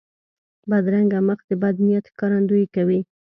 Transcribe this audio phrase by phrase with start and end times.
[0.69, 2.99] بدرنګه مخ د بد نیت ښکارندویي کوي